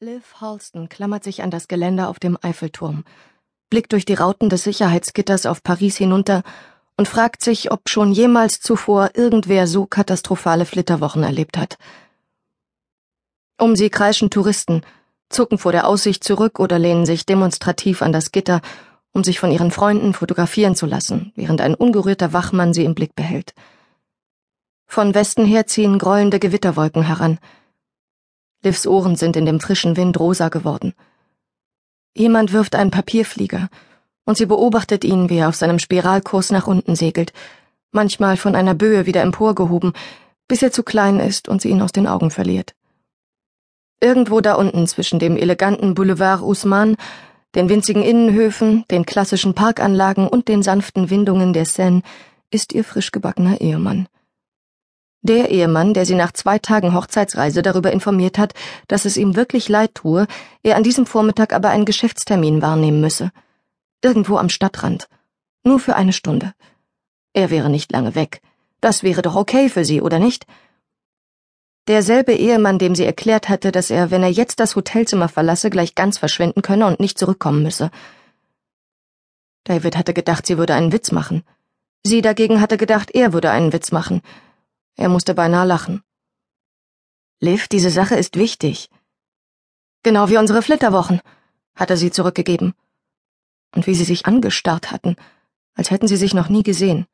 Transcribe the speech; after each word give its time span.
Liv 0.00 0.36
Halston 0.40 0.88
klammert 0.88 1.24
sich 1.24 1.42
an 1.42 1.50
das 1.50 1.66
Geländer 1.66 2.08
auf 2.08 2.20
dem 2.20 2.38
Eiffelturm, 2.40 3.02
blickt 3.68 3.90
durch 3.90 4.04
die 4.04 4.14
Rauten 4.14 4.48
des 4.48 4.62
Sicherheitsgitters 4.62 5.44
auf 5.44 5.64
Paris 5.64 5.96
hinunter 5.96 6.44
und 6.96 7.08
fragt 7.08 7.42
sich, 7.42 7.72
ob 7.72 7.88
schon 7.88 8.12
jemals 8.12 8.60
zuvor 8.60 9.10
irgendwer 9.14 9.66
so 9.66 9.86
katastrophale 9.86 10.66
Flitterwochen 10.66 11.24
erlebt 11.24 11.58
hat. 11.58 11.78
Um 13.58 13.74
sie 13.74 13.90
kreischen 13.90 14.30
Touristen, 14.30 14.82
zucken 15.30 15.58
vor 15.58 15.72
der 15.72 15.88
Aussicht 15.88 16.22
zurück 16.22 16.60
oder 16.60 16.78
lehnen 16.78 17.04
sich 17.04 17.26
demonstrativ 17.26 18.00
an 18.00 18.12
das 18.12 18.30
Gitter, 18.30 18.60
um 19.10 19.24
sich 19.24 19.40
von 19.40 19.50
ihren 19.50 19.72
Freunden 19.72 20.14
fotografieren 20.14 20.76
zu 20.76 20.86
lassen, 20.86 21.32
während 21.34 21.60
ein 21.60 21.74
ungerührter 21.74 22.32
Wachmann 22.32 22.72
sie 22.72 22.84
im 22.84 22.94
Blick 22.94 23.16
behält. 23.16 23.52
Von 24.86 25.12
Westen 25.16 25.44
her 25.44 25.66
ziehen 25.66 25.98
grollende 25.98 26.38
Gewitterwolken 26.38 27.02
heran– 27.02 27.40
Livs 28.68 28.86
Ohren 28.86 29.16
sind 29.16 29.34
in 29.34 29.46
dem 29.46 29.60
frischen 29.60 29.96
Wind 29.96 30.20
rosa 30.20 30.50
geworden. 30.50 30.92
Jemand 32.14 32.52
wirft 32.52 32.74
einen 32.74 32.90
Papierflieger, 32.90 33.70
und 34.26 34.36
sie 34.36 34.44
beobachtet 34.44 35.04
ihn, 35.04 35.30
wie 35.30 35.38
er 35.38 35.48
auf 35.48 35.56
seinem 35.56 35.78
Spiralkurs 35.78 36.50
nach 36.50 36.66
unten 36.66 36.94
segelt, 36.94 37.32
manchmal 37.92 38.36
von 38.36 38.54
einer 38.54 38.74
Böe 38.74 39.06
wieder 39.06 39.22
emporgehoben, 39.22 39.94
bis 40.48 40.62
er 40.62 40.70
zu 40.70 40.82
klein 40.82 41.18
ist 41.18 41.48
und 41.48 41.62
sie 41.62 41.70
ihn 41.70 41.80
aus 41.80 41.92
den 41.92 42.06
Augen 42.06 42.30
verliert. 42.30 42.74
Irgendwo 44.02 44.42
da 44.42 44.52
unten 44.56 44.86
zwischen 44.86 45.18
dem 45.18 45.38
eleganten 45.38 45.94
Boulevard 45.94 46.42
Usman, 46.42 46.96
den 47.54 47.70
winzigen 47.70 48.02
Innenhöfen, 48.02 48.84
den 48.90 49.06
klassischen 49.06 49.54
Parkanlagen 49.54 50.28
und 50.28 50.48
den 50.48 50.62
sanften 50.62 51.08
Windungen 51.08 51.54
der 51.54 51.64
Seine 51.64 52.02
ist 52.50 52.74
ihr 52.74 52.84
frisch 52.84 53.12
gebackener 53.12 53.62
Ehemann. 53.62 54.08
Der 55.22 55.50
Ehemann, 55.50 55.94
der 55.94 56.06
sie 56.06 56.14
nach 56.14 56.32
zwei 56.32 56.58
Tagen 56.58 56.94
Hochzeitsreise 56.94 57.62
darüber 57.62 57.92
informiert 57.92 58.38
hat, 58.38 58.54
dass 58.86 59.04
es 59.04 59.16
ihm 59.16 59.34
wirklich 59.34 59.68
leid 59.68 59.94
tue, 59.94 60.26
er 60.62 60.76
an 60.76 60.84
diesem 60.84 61.06
Vormittag 61.06 61.52
aber 61.52 61.70
einen 61.70 61.84
Geschäftstermin 61.84 62.62
wahrnehmen 62.62 63.00
müsse. 63.00 63.32
Irgendwo 64.02 64.36
am 64.36 64.48
Stadtrand. 64.48 65.08
Nur 65.64 65.80
für 65.80 65.96
eine 65.96 66.12
Stunde. 66.12 66.54
Er 67.32 67.50
wäre 67.50 67.68
nicht 67.68 67.90
lange 67.90 68.14
weg. 68.14 68.40
Das 68.80 69.02
wäre 69.02 69.22
doch 69.22 69.34
okay 69.34 69.68
für 69.68 69.84
sie, 69.84 70.00
oder 70.00 70.20
nicht? 70.20 70.46
Derselbe 71.88 72.34
Ehemann, 72.34 72.78
dem 72.78 72.94
sie 72.94 73.04
erklärt 73.04 73.48
hatte, 73.48 73.72
dass 73.72 73.90
er, 73.90 74.10
wenn 74.10 74.22
er 74.22 74.30
jetzt 74.30 74.60
das 74.60 74.76
Hotelzimmer 74.76 75.28
verlasse, 75.28 75.70
gleich 75.70 75.94
ganz 75.94 76.18
verschwinden 76.18 76.62
könne 76.62 76.86
und 76.86 77.00
nicht 77.00 77.18
zurückkommen 77.18 77.62
müsse. 77.62 77.90
David 79.64 79.96
hatte 79.96 80.14
gedacht, 80.14 80.46
sie 80.46 80.58
würde 80.58 80.74
einen 80.74 80.92
Witz 80.92 81.10
machen. 81.10 81.42
Sie 82.04 82.22
dagegen 82.22 82.60
hatte 82.60 82.76
gedacht, 82.76 83.10
er 83.12 83.32
würde 83.32 83.50
einen 83.50 83.72
Witz 83.72 83.90
machen. 83.90 84.22
Er 84.98 85.08
musste 85.08 85.32
beinahe 85.32 85.64
lachen. 85.64 86.02
Liv, 87.38 87.68
diese 87.68 87.88
Sache 87.88 88.16
ist 88.16 88.36
wichtig. 88.36 88.90
Genau 90.02 90.28
wie 90.28 90.38
unsere 90.38 90.60
Flitterwochen, 90.60 91.20
hatte 91.76 91.96
sie 91.96 92.10
zurückgegeben. 92.10 92.74
Und 93.76 93.86
wie 93.86 93.94
sie 93.94 94.02
sich 94.02 94.26
angestarrt 94.26 94.90
hatten, 94.90 95.14
als 95.74 95.92
hätten 95.92 96.08
sie 96.08 96.16
sich 96.16 96.34
noch 96.34 96.48
nie 96.48 96.64
gesehen. 96.64 97.06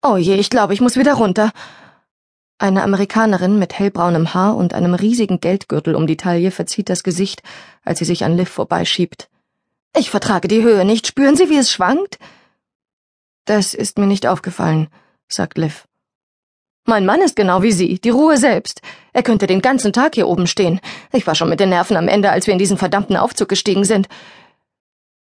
Oh 0.00 0.16
je, 0.16 0.36
ich 0.36 0.48
glaube, 0.48 0.72
ich 0.72 0.80
muss 0.80 0.96
wieder 0.96 1.12
runter. 1.12 1.52
Eine 2.56 2.82
Amerikanerin 2.82 3.58
mit 3.58 3.78
hellbraunem 3.78 4.32
Haar 4.32 4.56
und 4.56 4.72
einem 4.72 4.94
riesigen 4.94 5.40
Geldgürtel 5.40 5.96
um 5.96 6.06
die 6.06 6.16
Taille 6.16 6.50
verzieht 6.50 6.88
das 6.88 7.02
Gesicht, 7.02 7.42
als 7.84 7.98
sie 7.98 8.06
sich 8.06 8.24
an 8.24 8.38
Liv 8.38 8.48
vorbeischiebt. 8.48 9.28
Ich 9.94 10.08
vertrage 10.08 10.48
die 10.48 10.62
Höhe 10.62 10.86
nicht. 10.86 11.06
Spüren 11.06 11.36
Sie, 11.36 11.50
wie 11.50 11.58
es 11.58 11.70
schwankt? 11.70 12.18
Das 13.44 13.74
ist 13.74 13.98
mir 13.98 14.06
nicht 14.06 14.26
aufgefallen 14.26 14.88
sagt 15.28 15.58
Liv. 15.58 15.86
Mein 16.84 17.04
Mann 17.04 17.20
ist 17.20 17.34
genau 17.34 17.62
wie 17.62 17.72
Sie, 17.72 17.98
die 17.98 18.10
Ruhe 18.10 18.36
selbst. 18.36 18.80
Er 19.12 19.24
könnte 19.24 19.48
den 19.48 19.60
ganzen 19.60 19.92
Tag 19.92 20.14
hier 20.14 20.28
oben 20.28 20.46
stehen. 20.46 20.80
Ich 21.12 21.26
war 21.26 21.34
schon 21.34 21.48
mit 21.48 21.58
den 21.58 21.70
Nerven 21.70 21.96
am 21.96 22.06
Ende, 22.06 22.30
als 22.30 22.46
wir 22.46 22.52
in 22.52 22.60
diesen 22.60 22.78
verdammten 22.78 23.16
Aufzug 23.16 23.48
gestiegen 23.48 23.84
sind. 23.84 24.08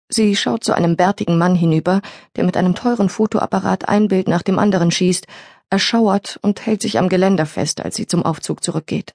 Sie 0.08 0.34
schaut 0.36 0.64
zu 0.64 0.72
einem 0.72 0.96
bärtigen 0.96 1.36
Mann 1.36 1.54
hinüber, 1.54 2.00
der 2.36 2.44
mit 2.44 2.56
einem 2.56 2.74
teuren 2.74 3.10
Fotoapparat 3.10 3.88
ein 3.88 4.08
Bild 4.08 4.28
nach 4.28 4.42
dem 4.42 4.58
anderen 4.58 4.90
schießt, 4.90 5.26
erschauert 5.68 6.38
und 6.42 6.64
hält 6.66 6.82
sich 6.82 6.98
am 6.98 7.08
Geländer 7.08 7.46
fest, 7.46 7.80
als 7.80 7.96
sie 7.96 8.06
zum 8.06 8.22
Aufzug 8.22 8.62
zurückgeht. 8.62 9.14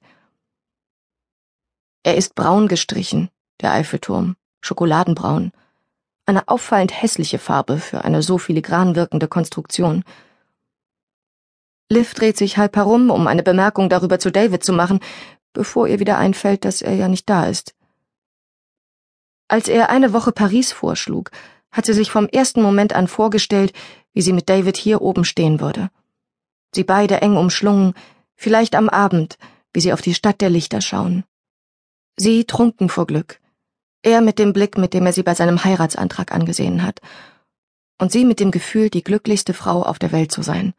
Er 2.04 2.18
ist 2.18 2.36
braun 2.36 2.68
gestrichen, 2.68 3.30
der 3.62 3.74
Eiffelturm, 3.74 4.36
schokoladenbraun. 4.62 5.52
Eine 6.26 6.48
auffallend 6.48 7.00
hässliche 7.00 7.38
Farbe 7.38 7.78
für 7.78 8.04
eine 8.04 8.22
so 8.22 8.38
filigran 8.38 8.96
wirkende 8.96 9.28
Konstruktion. 9.28 10.04
Liv 11.90 12.14
dreht 12.14 12.38
sich 12.38 12.58
halb 12.58 12.76
herum, 12.76 13.10
um 13.10 13.28
eine 13.28 13.44
Bemerkung 13.44 13.90
darüber 13.90 14.20
zu 14.20 14.32
David 14.32 14.64
zu 14.64 14.74
machen, 14.74 15.00
bevor 15.54 15.88
ihr 15.88 16.00
wieder 16.00 16.18
einfällt, 16.18 16.66
dass 16.66 16.82
er 16.82 16.96
ja 16.96 17.08
nicht 17.08 17.30
da 17.30 17.46
ist. 17.46 17.76
Als 19.48 19.70
er 19.70 19.90
eine 19.90 20.12
Woche 20.12 20.34
Paris 20.34 20.74
vorschlug, 20.74 21.32
hat 21.72 21.86
sie 21.86 21.94
sich 21.94 22.12
vom 22.12 22.28
ersten 22.28 22.62
Moment 22.62 22.94
an 22.94 23.08
vorgestellt, 23.08 23.72
wie 24.14 24.22
sie 24.22 24.34
mit 24.34 24.50
David 24.50 24.76
hier 24.76 25.02
oben 25.02 25.24
stehen 25.24 25.62
würde. 25.62 25.90
Sie 26.74 26.84
beide 26.84 27.22
eng 27.22 27.38
umschlungen, 27.38 27.94
vielleicht 28.36 28.76
am 28.76 28.90
Abend, 28.90 29.38
wie 29.74 29.80
sie 29.80 29.94
auf 29.94 30.02
die 30.02 30.14
Stadt 30.14 30.42
der 30.42 30.50
Lichter 30.50 30.82
schauen. 30.82 31.24
Sie 32.18 32.46
trunken 32.46 32.90
vor 32.90 33.08
Glück. 33.08 33.40
Er 34.02 34.22
mit 34.22 34.40
dem 34.40 34.54
Blick, 34.54 34.78
mit 34.78 34.94
dem 34.94 35.06
er 35.06 35.14
sie 35.14 35.24
bei 35.24 35.36
seinem 35.36 35.64
Heiratsantrag 35.64 36.34
angesehen 36.34 36.84
hat. 36.84 37.00
Und 37.98 38.12
sie 38.12 38.26
mit 38.26 38.40
dem 38.40 38.52
Gefühl, 38.52 38.90
die 38.90 39.04
glücklichste 39.04 39.54
Frau 39.54 39.84
auf 39.84 40.00
der 40.00 40.12
Welt 40.12 40.32
zu 40.32 40.42
sein. 40.42 40.74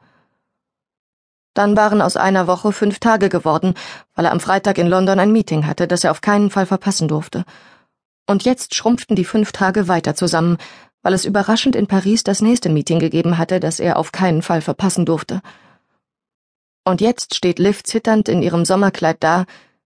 Dann 1.58 1.76
waren 1.76 2.00
aus 2.00 2.16
einer 2.16 2.46
Woche 2.46 2.70
fünf 2.70 3.00
Tage 3.00 3.28
geworden, 3.28 3.74
weil 4.14 4.26
er 4.26 4.30
am 4.30 4.38
Freitag 4.38 4.78
in 4.78 4.86
London 4.86 5.18
ein 5.18 5.32
Meeting 5.32 5.66
hatte, 5.66 5.88
das 5.88 6.04
er 6.04 6.12
auf 6.12 6.20
keinen 6.20 6.50
Fall 6.50 6.66
verpassen 6.66 7.08
durfte. 7.08 7.44
Und 8.28 8.44
jetzt 8.44 8.76
schrumpften 8.76 9.16
die 9.16 9.24
fünf 9.24 9.50
Tage 9.50 9.88
weiter 9.88 10.14
zusammen, 10.14 10.58
weil 11.02 11.14
es 11.14 11.24
überraschend 11.24 11.74
in 11.74 11.88
Paris 11.88 12.22
das 12.22 12.42
nächste 12.42 12.68
Meeting 12.68 13.00
gegeben 13.00 13.38
hatte, 13.38 13.58
das 13.58 13.80
er 13.80 13.96
auf 13.96 14.12
keinen 14.12 14.42
Fall 14.42 14.60
verpassen 14.60 15.04
durfte. 15.04 15.40
Und 16.84 17.00
jetzt 17.00 17.34
steht 17.34 17.58
Liv 17.58 17.82
zitternd 17.82 18.28
in 18.28 18.40
ihrem 18.40 18.64
Sommerkleid 18.64 19.16
da, 19.18 19.44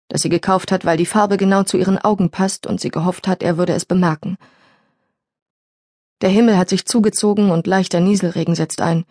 das 0.09 0.21
sie 0.21 0.28
gekauft 0.28 0.72
hat, 0.72 0.84
weil 0.84 0.99
die 0.99 1.06
Farbe 1.06 1.38
genau 1.38 1.62
zu 1.62 1.78
ihren 1.78 1.97
Augen 1.97 2.28
passt 2.28 2.66
und 2.66 2.82
sie 2.82 2.91
gehofft 2.91 3.27
hat, 3.27 3.43
er 3.43 3.56
würde 3.56 3.72
es 3.72 3.87
bemerken. 3.87 4.37
Der 6.21 6.28
Himmel 6.28 6.59
hat 6.59 6.69
sich 6.69 6.84
zugezogen 6.84 7.50
und 7.50 7.66
leichter 7.66 8.00
Nieselregen 8.00 8.55
setzt 8.55 8.82
ein. 8.82 9.06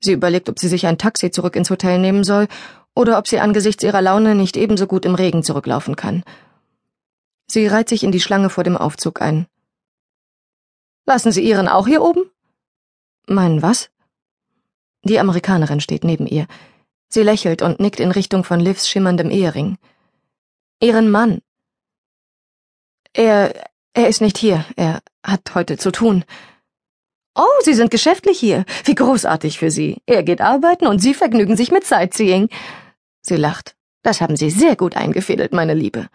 Sie 0.00 0.12
überlegt, 0.12 0.48
ob 0.48 0.58
sie 0.58 0.68
sich 0.68 0.86
ein 0.86 0.98
Taxi 0.98 1.30
zurück 1.30 1.56
ins 1.56 1.70
Hotel 1.70 1.98
nehmen 1.98 2.24
soll 2.24 2.48
oder 2.94 3.18
ob 3.18 3.28
sie 3.28 3.40
angesichts 3.40 3.82
ihrer 3.82 4.02
Laune 4.02 4.34
nicht 4.34 4.56
ebenso 4.56 4.86
gut 4.86 5.04
im 5.04 5.14
Regen 5.14 5.42
zurücklaufen 5.42 5.96
kann. 5.96 6.24
Sie 7.46 7.66
reiht 7.66 7.88
sich 7.88 8.02
in 8.02 8.12
die 8.12 8.20
Schlange 8.20 8.50
vor 8.50 8.64
dem 8.64 8.76
Aufzug 8.76 9.20
ein. 9.20 9.46
Lassen 11.06 11.30
Sie 11.30 11.42
Ihren 11.42 11.68
auch 11.68 11.86
hier 11.86 12.02
oben? 12.02 12.28
Meinen 13.28 13.62
was? 13.62 13.90
Die 15.04 15.20
Amerikanerin 15.20 15.80
steht 15.80 16.02
neben 16.02 16.26
ihr. 16.26 16.48
Sie 17.08 17.22
lächelt 17.22 17.62
und 17.62 17.78
nickt 17.78 18.00
in 18.00 18.10
Richtung 18.10 18.42
von 18.42 18.58
Livs 18.58 18.88
schimmerndem 18.88 19.30
Ehering. 19.30 19.78
Ihren 20.80 21.10
Mann. 21.10 21.42
Er, 23.12 23.54
er 23.94 24.08
ist 24.08 24.20
nicht 24.20 24.36
hier. 24.36 24.64
Er 24.74 25.00
hat 25.22 25.54
heute 25.54 25.78
zu 25.78 25.92
tun. 25.92 26.24
Oh, 27.38 27.60
Sie 27.62 27.74
sind 27.74 27.90
geschäftlich 27.90 28.40
hier. 28.40 28.64
Wie 28.84 28.94
großartig 28.94 29.58
für 29.58 29.70
Sie. 29.70 30.00
Er 30.06 30.22
geht 30.22 30.40
arbeiten 30.40 30.86
und 30.86 31.00
Sie 31.00 31.12
vergnügen 31.12 31.54
sich 31.56 31.70
mit 31.70 31.84
Sightseeing. 31.84 32.48
Sie 33.20 33.36
lacht. 33.36 33.76
Das 34.02 34.22
haben 34.22 34.36
Sie 34.36 34.50
sehr 34.50 34.74
gut 34.74 34.96
eingefädelt, 34.96 35.52
meine 35.52 35.74
Liebe. 35.74 36.08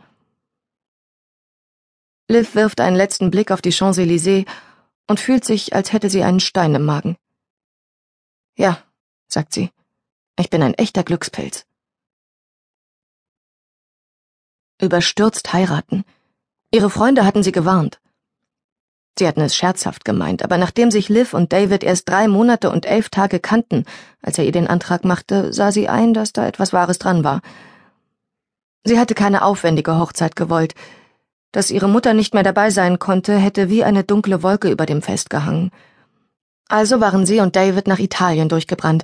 Liv 2.28 2.56
wirft 2.56 2.80
einen 2.82 2.96
letzten 2.96 3.30
Blick 3.30 3.52
auf 3.52 3.62
die 3.62 3.72
Champs-Élysées 3.72 4.48
und 5.08 5.20
fühlt 5.20 5.46
sich, 5.46 5.76
als 5.76 5.92
hätte 5.92 6.10
sie 6.10 6.24
einen 6.24 6.40
Stein 6.40 6.74
im 6.74 6.86
Magen. 6.86 7.18
Ja, 8.56 8.82
sagt 9.28 9.54
sie, 9.54 9.70
ich 10.40 10.50
bin 10.50 10.64
ein 10.64 10.74
echter 10.74 11.04
Glückspilz. 11.04 11.66
Überstürzt 14.82 15.52
heiraten. 15.54 16.06
Ihre 16.72 16.90
Freunde 16.90 17.26
hatten 17.26 17.44
sie 17.44 17.52
gewarnt. 17.52 18.00
Sie 19.18 19.28
hatten 19.28 19.42
es 19.42 19.56
scherzhaft 19.56 20.06
gemeint, 20.06 20.44
aber 20.44 20.58
nachdem 20.58 20.90
sich 20.90 21.10
Liv 21.10 21.34
und 21.34 21.52
David 21.52 21.84
erst 21.84 22.10
drei 22.10 22.28
Monate 22.28 22.70
und 22.70 22.86
elf 22.86 23.10
Tage 23.10 23.40
kannten, 23.40 23.86
als 24.22 24.38
er 24.38 24.46
ihr 24.46 24.52
den 24.52 24.68
Antrag 24.68 25.04
machte, 25.04 25.52
sah 25.54 25.72
sie 25.72 25.90
ein, 25.90 26.14
dass 26.14 26.34
da 26.34 26.48
etwas 26.48 26.74
Wahres 26.74 26.98
dran 26.98 27.24
war. 27.24 27.42
Sie 28.84 29.00
hatte 29.00 29.14
keine 29.14 29.44
aufwendige 29.44 30.00
Hochzeit 30.00 30.36
gewollt. 30.36 30.74
Dass 31.52 31.70
ihre 31.70 31.90
Mutter 31.90 32.14
nicht 32.14 32.34
mehr 32.34 32.44
dabei 32.44 32.70
sein 32.70 32.98
konnte, 32.98 33.36
hätte 33.38 33.70
wie 33.70 33.84
eine 33.84 34.04
dunkle 34.04 34.42
Wolke 34.42 34.70
über 34.70 34.86
dem 34.86 35.02
Fest 35.02 35.30
gehangen. 35.30 35.72
Also 36.70 37.02
waren 37.02 37.26
sie 37.26 37.42
und 37.42 37.56
David 37.58 37.88
nach 37.88 38.00
Italien 38.00 38.48
durchgebrannt, 38.48 39.04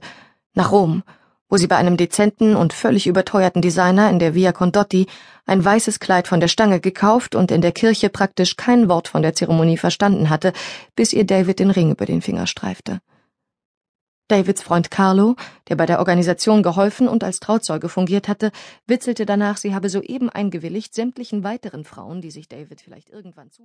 nach 0.54 0.72
Rom, 0.72 1.04
wo 1.50 1.58
sie 1.58 1.68
bei 1.68 1.78
einem 1.78 1.98
dezenten 1.98 2.56
und 2.56 2.74
völlig 2.74 3.08
überteuerten 3.08 3.62
Designer 3.62 4.10
in 4.10 4.20
der 4.20 4.36
Via 4.36 4.52
Condotti 4.52 5.08
ein 5.46 5.64
weißes 5.64 6.00
Kleid 6.00 6.28
von 6.28 6.40
der 6.40 6.48
Stange 6.48 6.80
gekauft 6.80 7.36
und 7.36 7.52
in 7.52 7.62
der 7.62 7.72
Kirche 7.72 8.10
praktisch 8.10 8.58
kein 8.58 8.90
Wort 8.90 9.08
von 9.08 9.22
der 9.22 9.34
Zeremonie 9.34 9.78
verstanden 9.78 10.30
hatte, 10.30 10.54
bis 10.96 11.14
ihr 11.14 11.26
David 11.26 11.60
den 11.60 11.72
Ring 11.72 11.92
über 11.92 12.06
den 12.06 12.22
Finger 12.22 12.48
streifte. 12.48 13.00
Davids 14.30 14.62
Freund 14.62 14.92
Carlo, 14.92 15.38
der 15.70 15.78
bei 15.78 15.86
der 15.86 16.00
Organisation 16.00 16.62
geholfen 16.62 17.08
und 17.08 17.24
als 17.24 17.40
Trauzeuge 17.40 17.88
fungiert 17.88 18.28
hatte, 18.28 18.52
witzelte 18.86 19.26
danach, 19.26 19.56
sie 19.56 19.74
habe 19.74 19.88
soeben 19.88 20.30
eingewilligt, 20.30 20.94
sämtlichen 20.94 21.46
weiteren 21.46 21.86
Frauen, 21.86 22.20
die 22.20 22.32
sich 22.32 22.50
David 22.50 22.82
vielleicht 22.82 23.10
irgendwann 23.10 23.52
zu 23.52 23.56